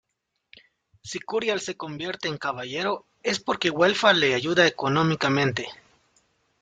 [1.03, 5.67] Si Curial se convierte en caballero es porque Güelfa le ayuda económicamente.